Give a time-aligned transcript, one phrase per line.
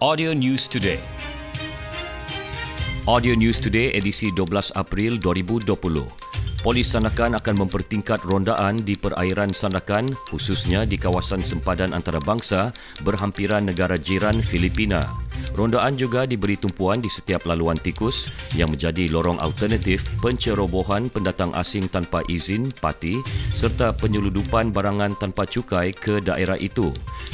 [0.00, 0.96] Audio News Today.
[3.04, 5.76] Audio News Today edisi 12 April 2020.
[6.64, 12.72] Polis Sandakan akan mempertingkat rondaan di perairan Sandakan khususnya di kawasan sempadan antarabangsa
[13.04, 15.04] berhampiran negara jiran Filipina.
[15.52, 21.92] Rondaan juga diberi tumpuan di setiap laluan tikus yang menjadi lorong alternatif pencerobohan pendatang asing
[21.92, 23.20] tanpa izin parti
[23.52, 26.88] serta penyeludupan barangan tanpa cukai ke daerah itu.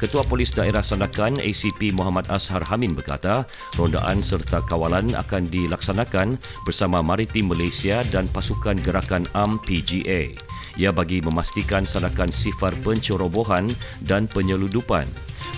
[0.00, 3.44] Ketua Polis Daerah Sandakan ACP Muhammad Ashar Hamin berkata,
[3.76, 10.32] rondaan serta kawalan akan dilaksanakan bersama Maritim Malaysia dan pasukan gerakan AM PGA.
[10.80, 13.68] Ia bagi memastikan Sandakan sifar pencerobohan
[14.00, 15.04] dan penyeludupan.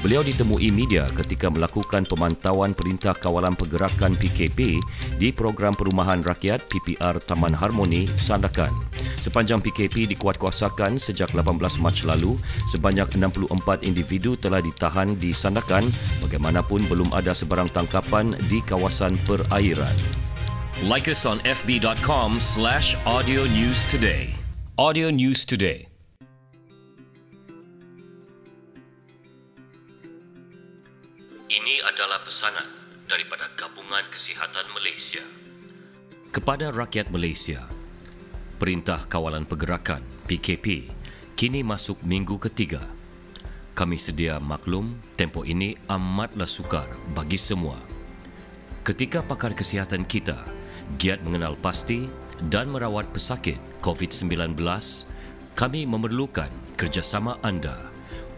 [0.02, 4.82] Beliau ditemui media ketika melakukan pemantauan Perintah Kawalan Pergerakan PKP
[5.22, 8.74] di Program Perumahan Rakyat PPR Taman Harmoni Sandakan.
[9.22, 12.34] Sepanjang PKP dikuatkuasakan sejak 18 Mac lalu,
[12.66, 15.86] sebanyak 64 individu telah ditahan di Sandakan
[16.26, 19.94] bagaimanapun belum ada sebarang tangkapan di kawasan perairan.
[20.82, 24.34] Like us on fb.com slash audio news today.
[24.74, 25.84] Audio News Today.
[31.46, 32.66] Ini adalah pesanan
[33.04, 35.20] daripada Gabungan Kesihatan Malaysia.
[36.32, 37.60] Kepada rakyat Malaysia,
[38.62, 39.98] Perintah Kawalan Pergerakan
[40.30, 40.86] PKP
[41.34, 42.78] kini masuk minggu ketiga.
[43.74, 47.74] Kami sedia maklum tempoh ini amatlah sukar bagi semua.
[48.86, 50.38] Ketika pakar kesihatan kita
[50.94, 52.06] giat mengenal pasti
[52.46, 54.54] dan merawat pesakit COVID-19,
[55.58, 57.74] kami memerlukan kerjasama anda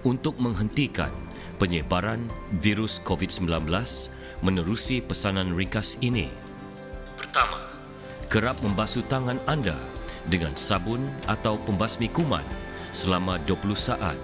[0.09, 1.13] untuk menghentikan
[1.61, 2.33] penyebaran
[2.65, 3.69] virus COVID-19
[4.41, 6.33] menerusi pesanan ringkas ini.
[7.13, 7.61] Pertama,
[8.33, 9.77] kerap membasuh tangan anda
[10.29, 12.45] dengan sabun atau pembasmi kuman
[12.95, 14.19] selama 20 saat.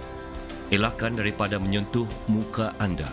[0.71, 3.11] Elakkan daripada menyentuh muka anda.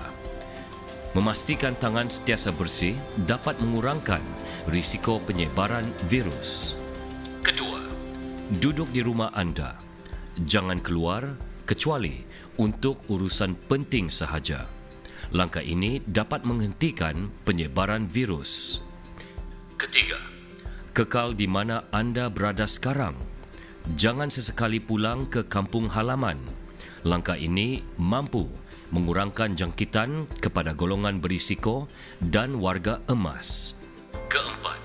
[1.18, 2.94] Memastikan tangan sentiasa bersih
[3.26, 4.22] dapat mengurangkan
[4.70, 6.78] risiko penyebaran virus.
[7.42, 7.82] Kedua,
[8.62, 9.82] duduk di rumah anda.
[10.38, 11.26] Jangan keluar
[11.66, 12.22] kecuali
[12.62, 14.70] untuk urusan penting sahaja.
[15.34, 18.86] Langkah ini dapat menghentikan penyebaran virus.
[19.76, 20.22] Ketiga,
[20.98, 23.14] kekal di mana anda berada sekarang.
[24.02, 26.42] Jangan sesekali pulang ke kampung halaman.
[27.06, 28.50] Langkah ini mampu
[28.90, 31.86] mengurangkan jangkitan kepada golongan berisiko
[32.18, 33.78] dan warga emas.
[34.26, 34.82] Keempat,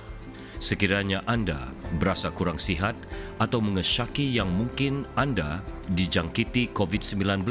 [0.60, 2.92] sekiranya anda berasa kurang sihat
[3.40, 5.64] atau mengesyaki yang mungkin anda
[5.96, 7.48] dijangkiti COVID-19,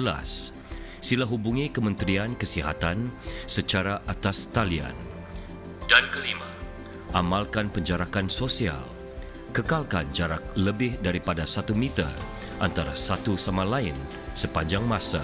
[1.02, 3.10] sila hubungi Kementerian Kesihatan
[3.50, 4.94] secara atas talian.
[5.90, 6.48] Dan kelima,
[7.12, 8.80] amalkan penjarakan sosial.
[9.52, 12.08] Kekalkan jarak lebih daripada satu meter
[12.64, 13.96] antara satu sama lain
[14.32, 15.20] sepanjang masa.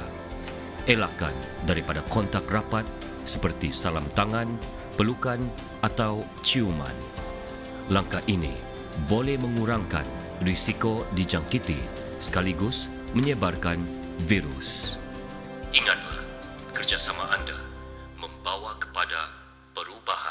[0.84, 1.32] Elakkan
[1.64, 2.84] daripada kontak rapat
[3.24, 4.52] seperti salam tangan,
[5.00, 5.40] pelukan
[5.80, 6.92] atau ciuman.
[7.88, 8.52] Langkah ini
[9.08, 10.04] boleh mengurangkan
[10.44, 11.80] risiko dijangkiti
[12.20, 13.80] sekaligus menyebarkan
[14.28, 15.00] virus.
[15.72, 16.20] Ingatlah,
[16.76, 17.56] kerjasama anda
[18.20, 19.32] membawa kepada
[19.72, 20.27] perubahan.